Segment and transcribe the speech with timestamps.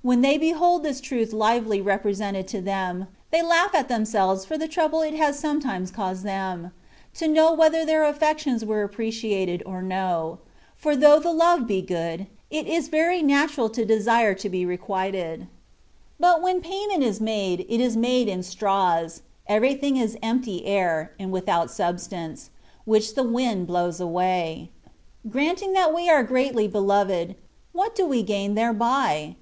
[0.00, 4.66] When they behold this truth lively represented to them, they laugh at themselves for the
[4.66, 6.72] trouble it has sometimes caused them,
[7.16, 10.38] to know whether their affections were appreciated or no;
[10.74, 15.40] for though the love be good^ it is very natural to desire to be requited.
[15.40, 15.52] 32 THE WAY OP PEBPECTION.
[16.18, 21.30] But when payment is made^ it is made in straws: everything is empty air, and
[21.30, 22.48] without substance,
[22.86, 24.70] which the wind blows away.
[25.28, 27.34] Granting that we are greatly beloved,
[27.72, 29.36] what do we gain thereby?